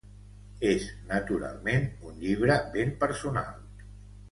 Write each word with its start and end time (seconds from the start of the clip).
És, 0.69 0.87
naturalment, 1.11 1.85
un 2.09 2.17
llibre 2.23 2.57
ben 2.79 2.97
personal 3.05 3.89